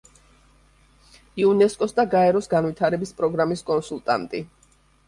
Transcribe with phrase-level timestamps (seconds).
[1.43, 4.45] იუნესკოს და გაეროს განვითარების პროგრამის კონსულტანტი.